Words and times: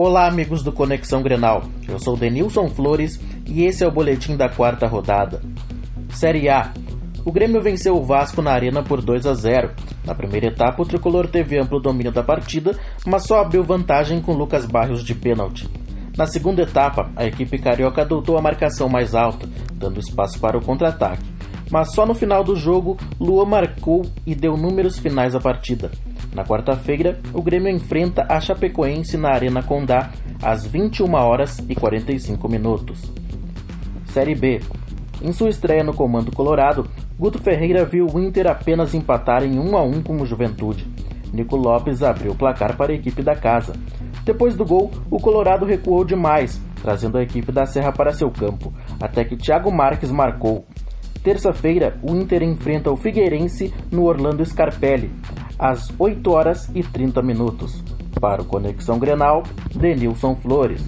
Olá, 0.00 0.28
amigos 0.28 0.62
do 0.62 0.70
Conexão 0.70 1.24
Grenal. 1.24 1.64
Eu 1.88 1.98
sou 1.98 2.16
Denilson 2.16 2.68
Flores 2.68 3.20
e 3.44 3.64
esse 3.64 3.82
é 3.82 3.88
o 3.88 3.90
boletim 3.90 4.36
da 4.36 4.48
quarta 4.48 4.86
rodada. 4.86 5.42
Série 6.10 6.48
A. 6.48 6.72
O 7.24 7.32
Grêmio 7.32 7.60
venceu 7.60 7.96
o 7.96 8.04
Vasco 8.04 8.40
na 8.40 8.52
Arena 8.52 8.80
por 8.80 9.02
2 9.02 9.26
a 9.26 9.34
0. 9.34 9.74
Na 10.04 10.14
primeira 10.14 10.46
etapa, 10.46 10.80
o 10.80 10.86
tricolor 10.86 11.26
teve 11.26 11.58
amplo 11.60 11.80
domínio 11.80 12.12
da 12.12 12.22
partida, 12.22 12.78
mas 13.04 13.24
só 13.24 13.40
abriu 13.40 13.64
vantagem 13.64 14.22
com 14.22 14.34
Lucas 14.34 14.66
Barrios 14.66 15.02
de 15.02 15.16
pênalti. 15.16 15.68
Na 16.16 16.26
segunda 16.26 16.62
etapa, 16.62 17.10
a 17.16 17.26
equipe 17.26 17.58
carioca 17.58 18.02
adotou 18.02 18.38
a 18.38 18.40
marcação 18.40 18.88
mais 18.88 19.16
alta, 19.16 19.48
dando 19.74 19.98
espaço 19.98 20.38
para 20.38 20.56
o 20.56 20.64
contra-ataque. 20.64 21.26
Mas 21.70 21.92
só 21.92 22.06
no 22.06 22.14
final 22.14 22.42
do 22.42 22.56
jogo, 22.56 22.96
Lua 23.20 23.44
marcou 23.44 24.06
e 24.26 24.34
deu 24.34 24.56
números 24.56 24.98
finais 24.98 25.34
à 25.34 25.40
partida. 25.40 25.90
Na 26.34 26.44
quarta-feira, 26.44 27.18
o 27.32 27.42
Grêmio 27.42 27.70
enfrenta 27.70 28.26
a 28.28 28.40
Chapecoense 28.40 29.16
na 29.16 29.30
Arena 29.30 29.62
Condá 29.62 30.10
às 30.42 30.66
21 30.66 31.12
horas 31.14 31.58
e 31.68 31.74
45 31.74 32.48
minutos. 32.48 33.12
Série 34.06 34.34
B. 34.34 34.60
Em 35.20 35.32
sua 35.32 35.48
estreia 35.48 35.82
no 35.82 35.92
comando 35.92 36.30
colorado, 36.30 36.88
Guto 37.18 37.38
Ferreira 37.38 37.84
viu 37.84 38.06
o 38.06 38.20
Inter 38.20 38.46
apenas 38.46 38.94
empatar 38.94 39.42
em 39.42 39.58
1 39.58 39.76
a 39.76 39.82
1 39.82 40.02
com 40.02 40.16
o 40.16 40.26
Juventude. 40.26 40.86
Nico 41.32 41.56
Lopes 41.56 42.02
abriu 42.02 42.32
o 42.32 42.36
placar 42.36 42.76
para 42.76 42.92
a 42.92 42.94
equipe 42.94 43.22
da 43.22 43.34
casa. 43.34 43.72
Depois 44.24 44.54
do 44.54 44.64
gol, 44.64 44.90
o 45.10 45.18
Colorado 45.18 45.66
recuou 45.66 46.04
demais, 46.04 46.60
trazendo 46.80 47.18
a 47.18 47.22
equipe 47.22 47.50
da 47.50 47.66
Serra 47.66 47.92
para 47.92 48.12
seu 48.12 48.30
campo, 48.30 48.72
até 49.00 49.24
que 49.24 49.36
Thiago 49.36 49.72
Marques 49.72 50.10
marcou. 50.10 50.64
Terça-feira, 51.28 51.98
o 52.02 52.16
Inter 52.16 52.42
enfrenta 52.42 52.90
o 52.90 52.96
Figueirense 52.96 53.70
no 53.90 54.04
Orlando 54.04 54.42
Scarpelli 54.46 55.10
às 55.58 55.92
8 55.98 56.30
horas 56.30 56.70
e 56.74 56.82
30 56.82 57.20
minutos. 57.20 57.84
Para 58.18 58.40
o 58.40 58.46
Conexão 58.46 58.98
Grenal, 58.98 59.42
Denilson 59.74 60.34
Flores. 60.36 60.82